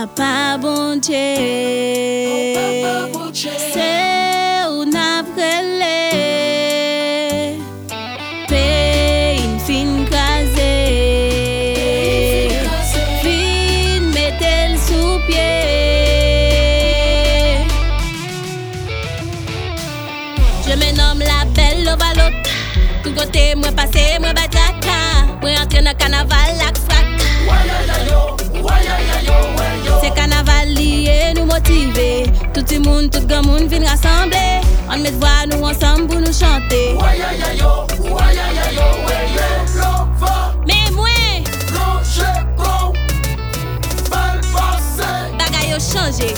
[0.00, 1.02] Papa bon n'a
[14.78, 15.44] sous pied.
[20.66, 22.48] Je me nomme la belle ovalote.
[23.04, 24.70] Tout côté, moi passé, moi bataka.
[25.62, 27.00] Entrer dans carnaval, la frac.
[28.38, 29.59] C'est
[30.08, 32.24] carnaval lié, nous motiver.
[32.54, 34.60] Tout le monde, tout le monde vient rassembler.
[34.90, 36.96] On met voix nous ensemble pour nous chanter.
[40.66, 41.08] Mais moi,
[45.38, 46.34] bagay yo changé.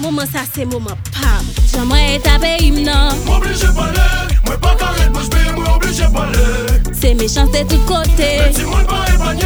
[0.00, 1.44] Moment ça c'est moment pam.
[1.72, 2.90] J'aimerais taper hymne.
[3.26, 6.82] M'oblige pas aller, moi pas carré de bouche bée, moi obligé pas aller.
[6.92, 8.52] C'est méchant, c'est tout côté.
[8.54, 9.42] Si moi pas épargné,